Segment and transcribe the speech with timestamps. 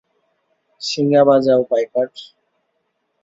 [0.81, 2.07] শিঙা বাজাও, পাইপার!